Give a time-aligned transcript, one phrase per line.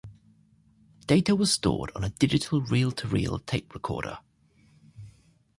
[1.05, 4.17] Data was stored on a digital reel-to-reel tape recorder.